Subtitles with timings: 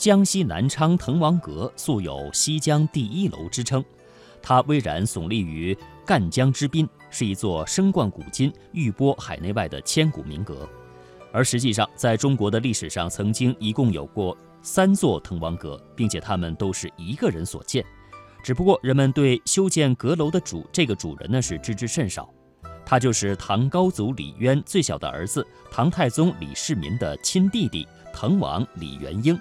[0.00, 3.84] 江西南昌滕王阁素有“西江第一楼”之称，
[4.40, 5.76] 它巍然耸立于
[6.06, 10.66] 赣江之滨，是一座声冠古今、誉播海内外的千古名阁。
[11.30, 17.84] 而实际上，在中国的历史上，曾经一共有过三座滕王阁，并且他们都是一个人所建。
[18.42, 22.32] 只不过人们对修建阁楼的主这个主人呢是知之甚少，
[22.86, 29.38] 他就是唐高祖李渊最小的儿子唐太宗李世民的亲弟弟滕王李元婴。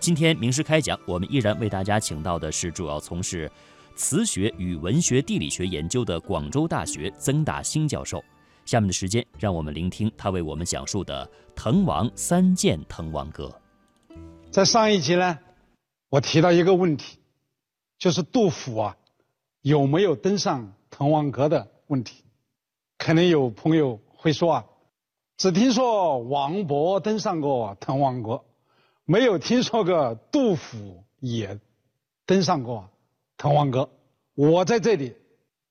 [0.00, 3.50] 今天名师开讲，我们依然为大家请到的是主要从事
[3.96, 8.22] 词学与文学地理学研究的广州大学曾大兴教授。
[8.64, 13.52] 下面的时间，让我们聆听他为我们讲述的滕王三建滕王阁。
[14.52, 15.36] 在上一集呢，
[16.10, 17.18] 我提到一个问题，
[17.98, 18.96] 就是杜甫啊
[19.62, 22.22] 有没有登上滕王阁的问题。
[22.98, 24.64] 可能有朋友会说啊，
[25.36, 28.44] 只听说王勃登上过滕王阁。
[29.10, 31.58] 没有听说过杜甫也
[32.26, 32.90] 登上过
[33.38, 33.88] 滕王阁。
[34.34, 35.16] 我在这里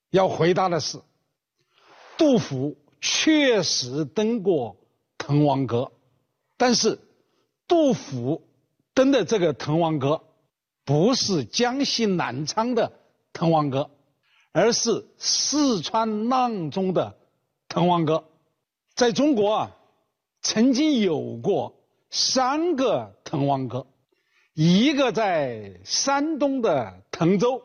[0.09, 0.97] 要回答的是，
[2.17, 4.77] 杜甫确实登过
[5.19, 5.91] 滕王阁，
[6.57, 6.99] 但是
[7.67, 8.41] 杜甫
[8.95, 10.23] 登的这个滕王阁
[10.83, 12.91] 不是江西南昌的
[13.33, 13.91] 滕王阁，
[14.51, 17.15] 而是四川阆中的
[17.69, 18.23] 滕王阁。
[18.95, 19.75] 在中国啊，
[20.41, 21.75] 曾经有过。
[22.09, 23.85] 三个滕王阁，
[24.53, 27.61] 一个在山东的滕州，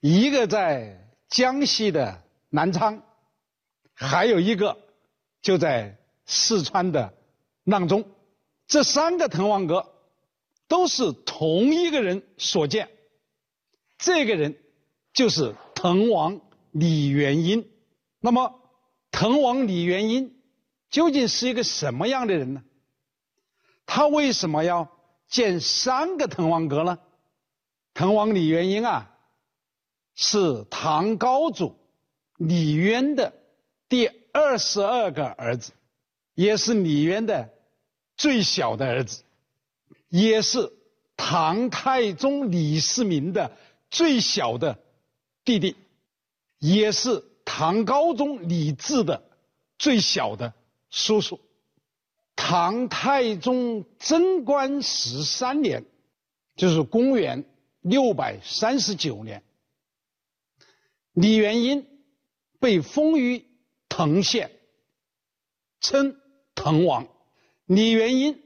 [0.00, 3.02] 一个在江西的南昌，
[3.94, 4.76] 还有一个
[5.40, 7.14] 就在四川的
[7.64, 8.04] 阆中。
[8.66, 9.90] 这三个滕王阁
[10.68, 12.90] 都是同一个人所建，
[13.98, 14.58] 这个人
[15.14, 17.66] 就是滕王李元婴。
[18.20, 18.60] 那么，
[19.10, 20.38] 滕王李元婴
[20.90, 22.62] 究竟是一个什么样的人呢？
[23.92, 24.88] 他为什么要
[25.26, 27.00] 建三个滕王阁呢？
[27.92, 29.10] 滕王李元婴啊，
[30.14, 31.76] 是唐高祖
[32.36, 33.32] 李渊的
[33.88, 35.72] 第二十二个儿子，
[36.34, 37.52] 也是李渊的
[38.16, 39.24] 最小的儿子，
[40.08, 40.72] 也是
[41.16, 43.56] 唐太宗李世民的
[43.90, 44.78] 最小的
[45.44, 45.74] 弟弟，
[46.60, 49.24] 也是唐高宗李治的
[49.80, 50.54] 最小的
[50.90, 51.40] 叔叔。
[52.50, 55.86] 唐太宗贞观十三年，
[56.56, 57.44] 就是公元
[57.80, 59.44] 六百三十九年，
[61.12, 61.86] 李元婴
[62.58, 63.46] 被封于
[63.88, 64.50] 滕县，
[65.78, 66.20] 称
[66.56, 67.06] 滕王。
[67.66, 68.42] 李元婴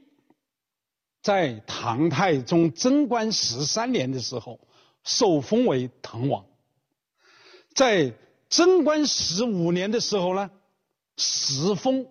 [1.23, 4.59] 在唐太宗贞观十三年的时候
[5.03, 6.45] 受封为滕王，
[7.73, 8.13] 在
[8.49, 10.51] 贞观十五年的时候呢，
[11.17, 12.07] 实封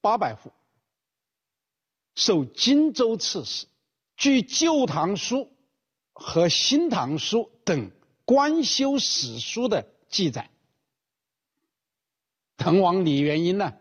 [0.00, 0.50] 八百户。
[2.16, 3.66] 受荆州刺史。
[4.16, 5.36] 据《旧唐书》
[6.12, 7.92] 和《新唐书》等
[8.24, 10.50] 官修史书的记载，
[12.56, 13.74] 滕王李元婴呢，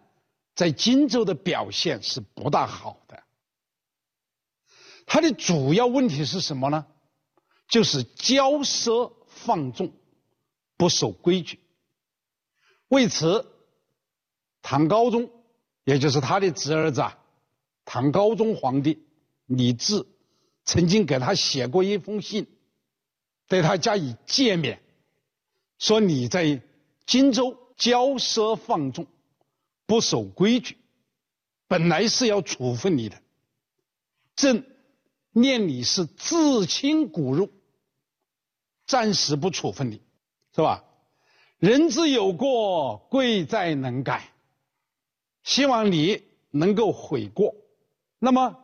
[0.54, 3.24] 在荆州的表现是不大好的。
[5.06, 6.86] 他的主要问题是什么呢？
[7.70, 9.94] 就是骄奢放纵，
[10.78, 11.60] 不守规矩。
[12.90, 13.50] 为此，
[14.62, 15.32] 唐高宗，
[15.86, 17.18] 也就是他的侄儿子啊。
[17.86, 19.06] 唐高宗皇帝
[19.46, 20.06] 李治
[20.64, 22.48] 曾经给他写过一封信，
[23.48, 24.80] 对他加以诫勉，
[25.78, 26.62] 说你在
[27.06, 29.06] 荆州骄奢放纵，
[29.86, 30.78] 不守规矩，
[31.68, 33.22] 本来是要处分你的，
[34.36, 34.66] 朕
[35.32, 37.50] 念你是自清骨肉，
[38.88, 40.02] 暂时不处分你，
[40.56, 40.84] 是吧？
[41.60, 44.34] 人之有过，贵在能改，
[45.44, 47.56] 希望你能够悔过。
[48.20, 48.58] 那么，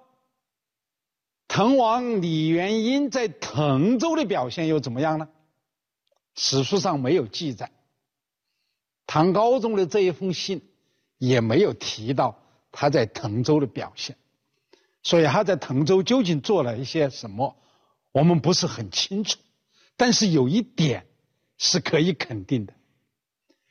[1.48, 5.30] 滕王李元婴在滕州的表现又怎么样呢？
[6.34, 7.72] 史书上没有记载，
[9.06, 10.62] 唐高宗的这一封信
[11.18, 12.40] 也没有提到
[12.72, 14.16] 他在滕州的表现，
[15.04, 17.58] 所以他在滕州究竟做了一些什么，
[18.14, 19.38] 我们不是很清楚。
[19.98, 21.06] 但是有一点
[21.58, 22.74] 是可以肯定的，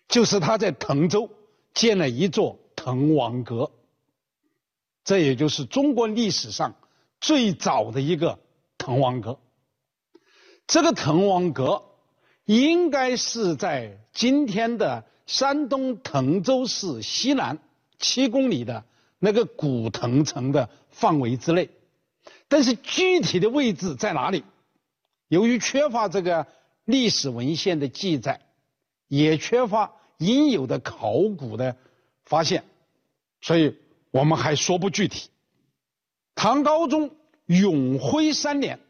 [0.07, 1.31] 就是他在滕州
[1.73, 3.73] 建了一座滕王阁。
[5.11, 6.77] 这也就是中国历史上
[7.21, 8.39] 最早的一个
[8.79, 9.41] 滕王阁。
[10.69, 11.83] 这个滕王阁
[12.45, 17.59] 应该是在今天的山东滕州市西南
[17.99, 18.85] 七公里的
[19.19, 21.71] 那个古滕城的范围之内，
[22.47, 24.45] 但是具体的位置在哪里？
[25.27, 26.47] 由于缺乏这个
[26.85, 28.43] 历史文献的记载，
[29.09, 31.77] 也缺乏应有的考古的
[32.23, 32.63] 发现，
[33.41, 33.75] 所以。
[34.11, 35.31] 我们还说不具体。
[36.35, 37.11] 唐高宗
[37.47, 38.81] 永徽三年，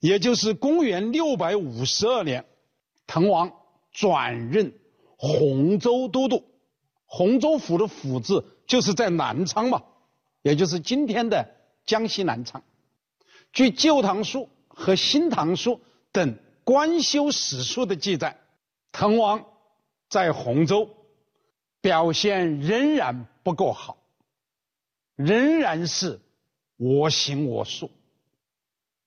[0.00, 2.44] 也就是公元六百五十二年，
[3.06, 3.52] 滕王
[3.92, 4.72] 转任
[5.16, 6.44] 洪州都督。
[7.06, 9.82] 洪州府的府字就是在南昌嘛，
[10.42, 11.54] 也就是今天的
[11.84, 12.62] 江西南昌。
[13.52, 15.72] 据《旧唐书》和《新唐书》
[16.10, 18.38] 等官修史书的记载，
[18.92, 19.44] 滕王
[20.08, 20.88] 在洪州
[21.82, 23.98] 表现仍然不够好，
[25.16, 26.20] 仍然是
[26.76, 27.90] 我行我素。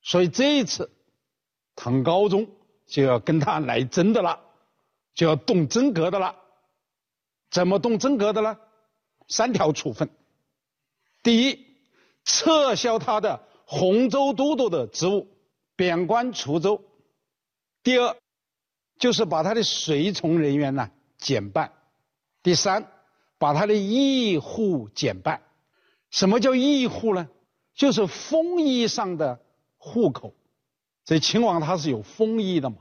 [0.02, 0.92] 所以这一次，
[1.76, 2.50] 唐高宗
[2.86, 4.40] 就要跟他来真的了，
[5.14, 6.36] 就要动真格的了。
[7.50, 8.58] 怎么动真格的呢？
[9.28, 10.10] 三条处分：
[11.24, 11.66] 第一，
[12.24, 15.28] 撤销他的洪州都督的职务，
[15.76, 16.82] 贬官滁州；
[17.82, 18.16] 第二，
[19.00, 21.70] 就是把他的随从人员呢减半；
[22.44, 22.92] 第三，
[23.40, 25.42] 把他的义户减半。
[26.16, 27.28] 什么叫义户呢？
[27.74, 29.42] 就是封邑上的
[29.78, 30.34] 户口。
[31.04, 32.78] 这亲王他是有封邑的嘛？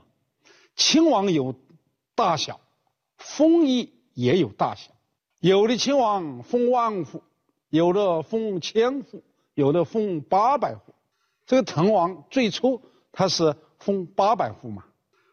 [0.77, 1.53] 亲王有
[2.15, 2.61] 大小，
[3.17, 3.91] 封邑。
[4.13, 4.91] 也有大小，
[5.41, 7.21] 有的亲王封万户，
[7.67, 9.21] 有的封千户，
[9.53, 10.93] 有的封八百户。
[11.45, 14.85] 这个滕王最初他是封八百户嘛，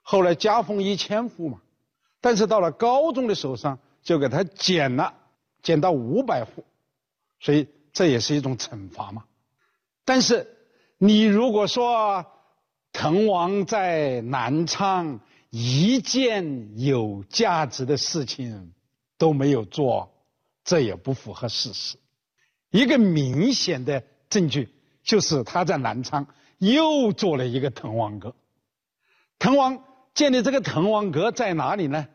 [0.02, 1.62] 后来加封一千户嘛，
[2.20, 5.14] 但是到了高宗的手上就给他减了，
[5.62, 6.64] 减到五百户，
[7.38, 9.24] 所以这也是一种惩罚嘛。
[10.04, 10.56] 但是
[10.98, 12.26] 你如果说
[12.92, 18.72] 滕王在南昌，一件有价值的事情
[19.18, 20.12] 都没有做，
[20.64, 21.98] 这也不符合事实。
[22.70, 26.26] 一个明显的证据就是他在南昌
[26.58, 28.34] 又做了一个滕王阁。
[29.38, 29.84] 滕王
[30.14, 32.08] 建立这个滕王阁在哪里呢？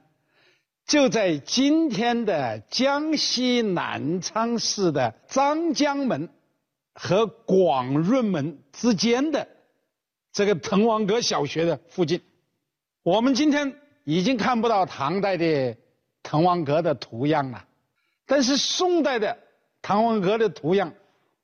[0.88, 6.30] 就在今天的江西南昌市的张江门
[6.94, 9.50] 和广润门之间的
[10.31, 12.22] 这个滕王阁小学的附近。
[13.04, 13.75] 我们今天
[14.06, 15.75] 已经看不到唐代的
[16.24, 17.66] 滕王阁的图样了，
[18.25, 19.38] 但是宋代的
[19.81, 20.94] 滕王阁的图样，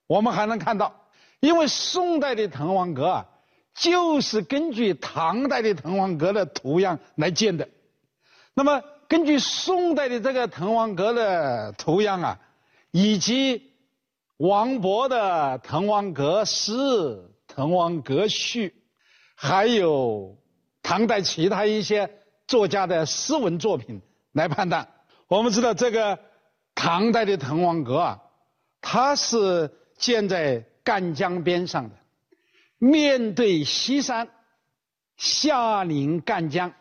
[0.08, 1.08] 我们还能看到，
[1.42, 3.26] 因为宋代的滕王阁啊，
[3.74, 7.68] 就是根据唐代的滕王阁的图样来建的。
[8.54, 8.82] 那么，
[9.14, 12.40] 根据宋代的这个滕王阁的图样啊，
[12.90, 13.72] 以及
[14.38, 16.72] 王勃的《滕王阁诗》
[17.46, 18.70] 《滕王阁序》，
[19.36, 20.40] 还有。
[20.82, 22.10] 唐代其他一些
[22.48, 24.02] 作家的诗文作品
[24.32, 24.90] 来判断，
[25.28, 26.18] 我们知道这个
[26.74, 28.22] 唐代的滕王阁啊，
[28.82, 31.96] 它是建在赣江边上的，
[32.80, 34.28] 面对西山，
[35.18, 36.74] 下临赣江，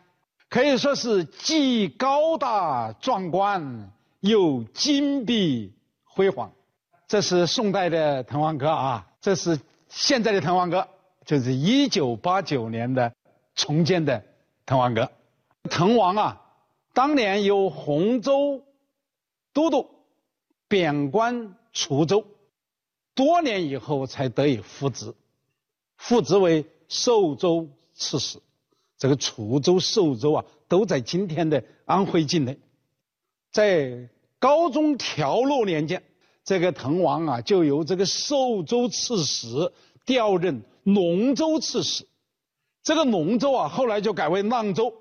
[0.53, 3.91] 可以说是既高大壮观
[4.21, 5.73] 又金碧
[6.05, 6.53] 辉煌。
[7.09, 9.59] 这是宋代的滕王阁啊，这是
[9.89, 10.87] 现在的滕王阁，
[11.25, 13.15] 就是一九八九年的。
[13.55, 14.25] 重建的
[14.67, 15.11] 滕王阁，
[15.71, 16.43] 滕王啊，
[16.93, 18.63] 当年由洪州
[19.55, 19.89] 都督
[20.69, 22.27] 贬官滁州，
[23.15, 25.15] 多年以后才得以复职，
[25.97, 28.39] 复职为寿州刺史。
[29.03, 32.61] 这个滁州、寿州啊，都在今天的安徽境内。
[33.51, 34.09] 在
[34.39, 36.05] 高宗调洛年间，
[36.45, 39.73] 这个滕王啊，就由这个寿州刺史
[40.07, 42.07] 调任龙州刺史。
[42.85, 44.95] 这个龙州啊，后来就改为阆州，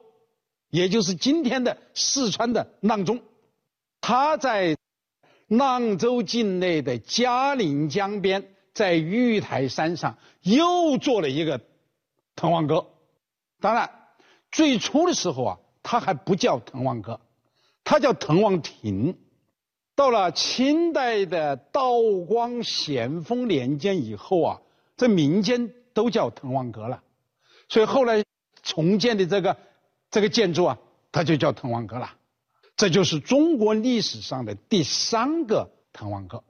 [0.72, 3.22] 也就是今天的四川的阆中。
[4.02, 4.78] 他在
[5.48, 11.62] 阆州境内的嘉陵江边，在玉台山上又做了一个
[12.36, 12.88] 滕王阁。
[13.62, 13.90] 当然，
[14.52, 17.22] 最初的时候啊，他还不叫滕王阁，
[17.84, 19.18] 他叫滕王亭。
[19.94, 24.62] 到了清代的道光、咸丰年间以后啊，
[24.98, 27.04] 这民间都叫滕王阁了。
[27.70, 28.24] 所以后来
[28.64, 29.58] 重建的这个
[30.10, 30.80] 这个建筑啊，
[31.12, 32.12] 它就叫滕王阁了。
[32.76, 36.44] 这就是中国历史上的第三个滕王阁，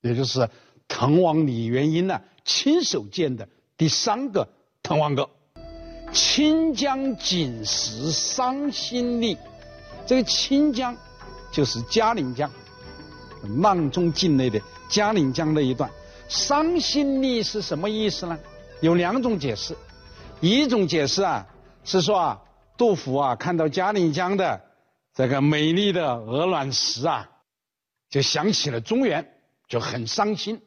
[0.00, 0.50] 也就是
[0.88, 4.48] 滕王李元英呢亲手建的第三个
[4.82, 5.30] 滕王阁。
[6.12, 9.36] 清江锦石伤心历，
[10.06, 10.96] 这个清江
[11.52, 12.50] 就是嘉陵江，
[13.44, 15.90] 阆中境内的嘉陵江那一段。
[16.28, 18.38] 伤心历是什么意思呢？
[18.80, 19.76] 有两种解释。
[20.40, 21.46] 一种解释啊，
[21.84, 22.42] 是说啊，
[22.76, 24.60] 杜甫啊看到嘉陵江的
[25.14, 27.28] 这个美丽的鹅卵石啊，
[28.08, 29.32] 就想起了中原，
[29.68, 30.60] 就很伤心，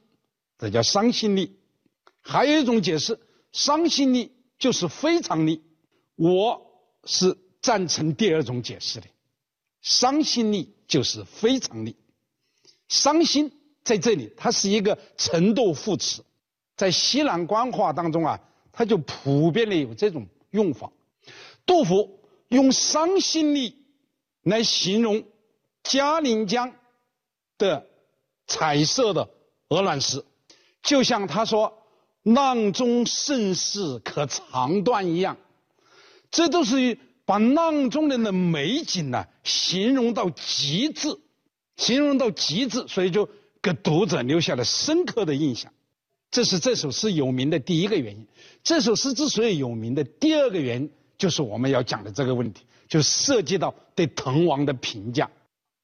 [0.57, 1.59] 这叫伤心历。
[2.21, 3.19] 还有一种解释，
[3.51, 5.63] 伤心历就是非常力。
[6.15, 6.61] 我
[7.03, 9.07] 是赞成第二种解释的，
[9.81, 11.97] 伤心力就是非常力。
[12.87, 13.51] 伤心
[13.83, 16.23] 在这里，它是一个程度副词，
[16.77, 18.39] 在西南官话当中啊，
[18.71, 20.91] 它就普遍的有这种用法。
[21.65, 23.83] 杜甫用伤心力
[24.43, 25.23] 来形容
[25.81, 26.75] 嘉陵江
[27.57, 27.87] 的
[28.45, 29.31] 彩色的
[29.69, 30.23] 鹅卵石，
[30.83, 31.80] 就像他说
[32.23, 35.37] “阆中盛世可长断”一样，
[36.29, 41.19] 这都是把阆中人的美景呢形容到极致，
[41.77, 43.29] 形容到极致，所以就
[43.61, 45.71] 给读者留下了深刻的印象。
[46.29, 48.27] 这是这首诗有名的第一个原因。
[48.63, 55.29] 这首诗之所以有名的第二个原因，就是我们要讲的这个问题，就涉及到对滕王的评价。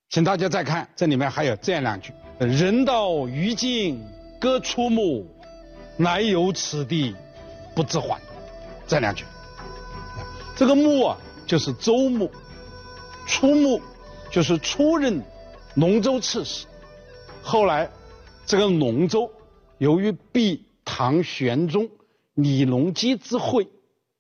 [0.10, 4.02] 请大家再看，这里面还有这样两句：“人到于今
[4.40, 5.26] 歌出没，
[5.98, 7.16] 来有此地
[7.76, 8.20] 不知还。”
[8.88, 9.26] 这两句，
[10.56, 12.28] 这个“牧”啊，就是周牧
[13.28, 13.82] ；“出没”
[14.32, 15.22] 就是出任
[15.76, 16.66] 龙州刺史。
[17.44, 17.90] 后来，
[18.46, 19.32] 这个龙州
[19.78, 21.90] 由于避唐玄宗
[22.34, 23.68] 李隆基之讳，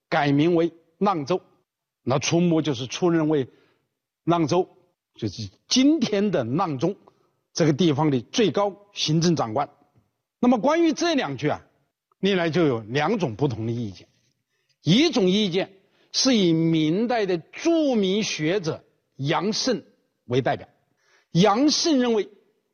[0.09, 1.41] 改名为阆州。
[2.03, 3.47] 那出没就是出任为
[4.25, 4.67] 阆州。
[5.15, 6.95] 就是今天的阆中
[7.51, 9.69] 这个地方的最高行政长官。
[10.39, 11.65] 那么关于这两句啊，
[12.19, 14.07] 历来就有两种不同的意见。
[14.83, 15.73] 一种意见
[16.11, 18.83] 是以明代的著名学者
[19.15, 19.83] 杨慎
[20.25, 20.67] 为代表，
[21.31, 22.29] 杨慎认为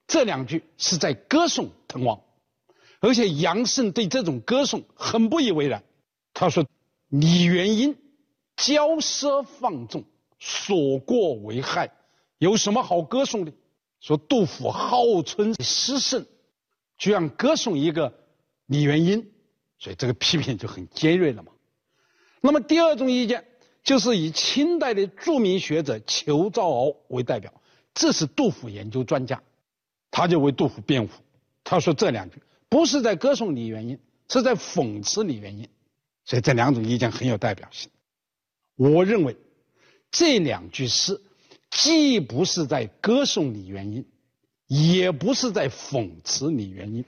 [0.08, 2.22] 这两句是在歌颂滕王，
[3.00, 5.84] 而且杨慎对这种歌颂很不以为然。
[6.34, 6.66] 他说
[7.10, 7.96] ：“李元婴
[8.58, 10.04] 骄奢放纵，
[10.40, 11.92] 所过为害。”
[12.40, 13.54] 有什么好歌颂的？
[14.02, 16.26] 说杜甫号称诗圣，
[17.04, 18.18] 居然歌颂一个
[18.66, 19.30] 李元婴，
[19.78, 21.52] 所以这个批评就很尖锐了嘛。
[22.40, 23.44] 那么第二种意见
[23.84, 27.54] 就是以清代的著名学者裘兆敖为代表，
[27.94, 29.44] 这是杜甫研究专家，
[30.12, 31.12] 他就为杜甫辩护，
[31.66, 35.68] 他说这两句不是在歌颂李元婴，是在讽刺李元婴，
[36.24, 37.92] 所以这两种意见很有代表性。
[38.78, 39.36] 我认为
[40.10, 41.20] 这两句诗。
[41.70, 44.06] 既不是在歌颂李元婴，
[44.74, 47.06] 也不是在讽刺李元婴，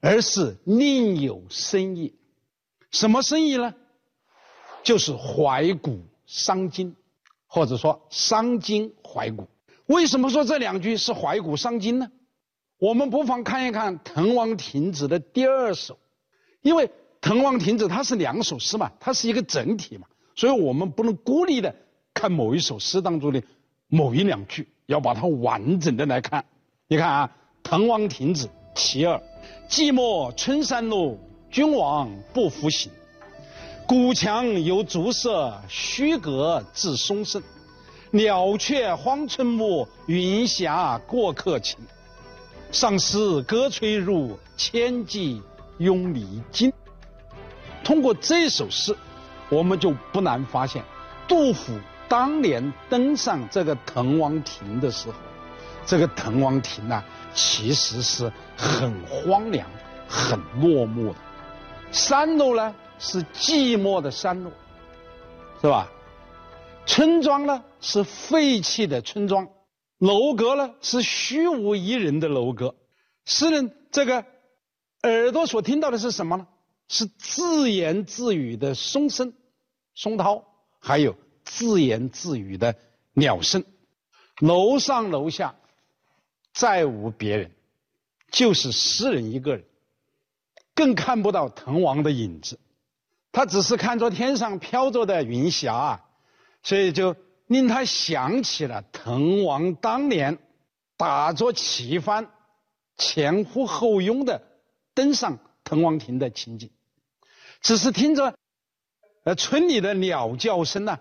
[0.00, 2.16] 而是另有深意。
[2.90, 3.72] 什么深意呢？
[4.82, 6.96] 就是怀古伤今，
[7.46, 9.48] 或者说伤今怀古。
[9.86, 12.10] 为什么说这两句是怀古伤今呢？
[12.78, 15.96] 我们不妨看一看《滕王亭子》的第二首，
[16.62, 16.88] 因为
[17.20, 21.76] 《滕王亭子》它是两首诗嘛，它是一个整体嘛，所以我们不能孤立的
[22.12, 23.40] 看某一首诗当中的。
[23.94, 26.46] 某一两句要把它完整的来看，
[26.92, 27.30] 你看啊，
[27.70, 29.16] 《滕王亭子·其二》：
[29.66, 31.18] 寂寞春山路，
[31.50, 32.92] 君王不复行。
[33.86, 37.42] 古墙有竹色，虚阁自松声。
[38.10, 41.78] 鸟雀荒村暮，云霞过客情。
[42.70, 45.40] 上思歌吹入，千骑
[45.78, 46.70] 拥离津。
[47.82, 48.94] 通过这首诗，
[49.48, 50.84] 我们就不难发现，
[51.26, 51.72] 杜甫。
[52.06, 55.14] 当年登上这个滕王亭的时候，
[55.86, 57.02] 这个滕王亭呢，
[57.34, 59.68] 其实是很荒凉、
[60.08, 61.16] 很落寞的。
[61.90, 64.50] 山路呢是寂寞的山路，
[65.60, 65.90] 是吧？
[66.86, 69.48] 村庄呢是废弃的村庄，
[69.98, 72.74] 楼阁呢是虚无一人的楼阁。
[73.24, 74.24] 诗人这个
[75.02, 76.46] 耳朵所听到的是什么呢？
[76.88, 79.32] 是自言自语的松声、
[79.94, 80.44] 松涛，
[80.80, 81.16] 还有。
[81.44, 82.76] 自言自语的
[83.14, 83.64] 鸟声，
[84.38, 85.56] 楼上楼下
[86.52, 87.50] 再无别人，
[88.30, 89.64] 就是诗人一个人，
[90.74, 92.58] 更看不到滕王的影子。
[93.32, 96.04] 他只是看着天上飘着的云霞啊，
[96.62, 97.16] 所以就
[97.46, 100.38] 令他想起了滕王当年
[100.96, 102.28] 打着旗幡、
[102.96, 104.42] 前呼后拥的
[104.94, 106.70] 登上滕王亭的情景。
[107.60, 108.34] 只是听着
[109.24, 110.98] 呃村里的鸟叫声呢。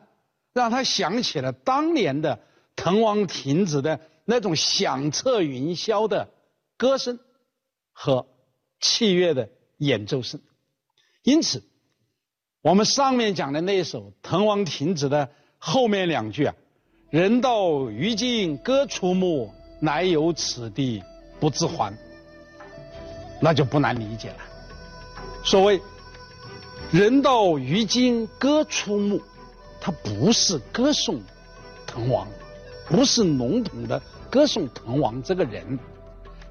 [0.54, 2.42] 让他想起了当年的
[2.76, 4.02] 滕王亭子的
[4.32, 6.30] 那种响彻云霄的
[6.78, 7.20] 歌声
[7.92, 8.28] 和
[8.80, 10.40] 器乐的演奏声，
[11.22, 11.66] 因此，
[12.62, 16.56] 我们上面讲的那首《滕王亭子》的后面两句啊
[17.12, 21.04] ，“人到于今歌出没，来有此地
[21.42, 21.94] 不自还”，
[23.42, 24.38] 那就不难理解了。
[25.44, 25.82] 所谓
[26.90, 29.20] “人到于今歌出没”。
[29.84, 31.20] 它不是歌颂
[31.86, 32.28] 滕王，
[32.88, 34.00] 不是笼统的
[34.32, 35.78] 歌颂滕王这个人，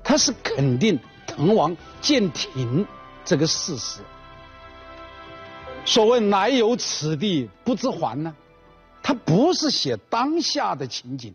[0.04, 2.86] 他是肯定滕王建亭
[3.24, 4.00] 这个事实。
[5.86, 8.36] 所谓“乃有此地不知还”呢，
[9.02, 11.34] 他不是写当下的情景，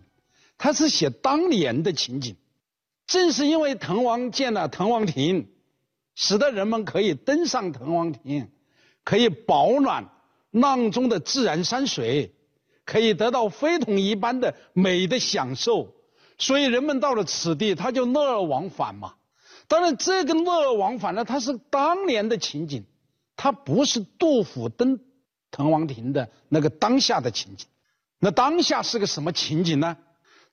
[0.56, 2.36] 他是写当年的情景。
[3.08, 5.50] 正是因为滕王建了滕王亭，
[6.14, 8.52] 使得人们可以登上滕王亭，
[9.04, 10.10] 可以饱暖
[10.52, 12.36] 阆中的自然山水，
[12.86, 15.95] 可以得到非同一般的美的享受。
[16.38, 19.14] 所以人们到了此地，他就乐而往返嘛。
[19.68, 22.86] 当然，这个乐而往返呢，它是当年的情景，
[23.36, 25.00] 它不是杜甫登
[25.50, 27.68] 滕王亭的那个当下的情景。
[28.20, 29.98] 那当下是个什么情景呢？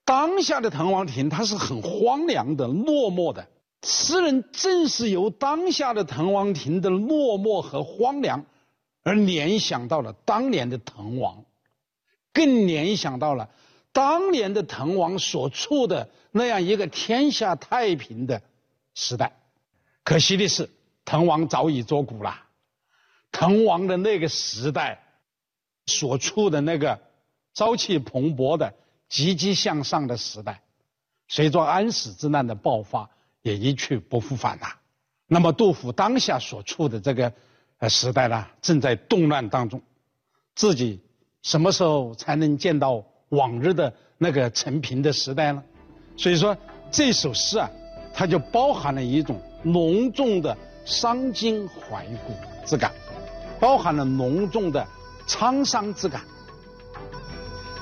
[0.05, 3.49] 当下的滕王亭，它是很荒凉的、落寞的。
[3.83, 8.47] 诗人正是由当下的滕王亭的落寞和荒凉，
[9.03, 11.45] 而联想到了当年的滕王，
[12.33, 13.51] 更联想到了
[13.93, 18.43] 当年的滕王所处的那样一个天下太平的
[18.95, 19.33] 时代。
[20.03, 20.71] 可惜的是，
[21.05, 22.43] 滕王早已作古了。
[23.31, 25.03] 滕王的那个时代，
[25.87, 27.01] 所处的那个
[27.55, 28.75] 朝气蓬勃的。
[29.09, 30.63] 积极向上的时代，
[31.29, 33.11] 随着安史之难的爆发，
[33.43, 34.67] 也一去不复返了。
[35.27, 37.31] 那么，杜甫当下所处的这个
[37.77, 39.83] 呃时代呢，正在动乱当中，
[40.55, 41.03] 自己
[41.43, 45.63] 什么时候才能见到往日的那个陈平的时代呢？
[46.17, 46.57] 所以说，
[46.91, 47.71] 这首诗啊，
[48.15, 52.33] 它就包含了一种浓重的伤筋怀古
[52.65, 52.93] 之感，
[53.61, 54.87] 包含了浓重的
[55.27, 56.23] 沧桑之感。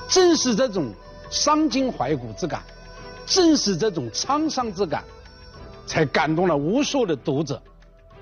[0.09, 0.91] 正是这种。
[1.33, 2.61] 伤筋怀古之感，
[3.25, 5.01] 正是这种沧桑之感，
[5.85, 7.63] 才感动了无数的读者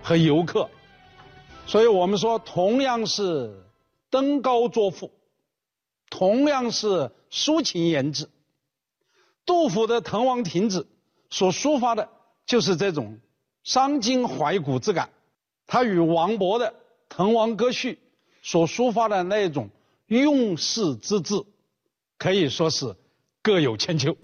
[0.03, 0.69] 和游客。
[1.65, 3.63] 所以我们说，同样是
[4.11, 5.11] 登高作赋，
[6.11, 8.29] 同样是抒情言志，
[9.45, 10.81] 杜甫的《滕王亭子》
[11.29, 12.09] 所抒发的
[12.45, 13.19] 就是这种
[13.63, 15.09] 伤今怀古之感，
[15.67, 16.71] 他与王勃的
[17.07, 17.93] 《滕王阁序》
[18.41, 19.69] 所抒发的那种
[20.07, 21.43] 用世之志。
[22.17, 22.95] 可以说是
[23.41, 24.17] 各有千秋。